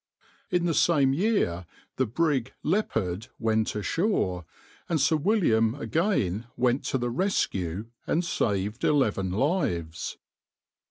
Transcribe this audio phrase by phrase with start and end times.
[0.49, 1.67] In the same year
[1.97, 4.45] the brig {\itshape{Leopard}} went ashore,
[4.89, 10.17] and Sir William again went to the rescue and saved eleven lives.